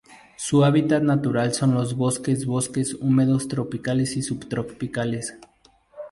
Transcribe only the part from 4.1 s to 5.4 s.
y subtropicales.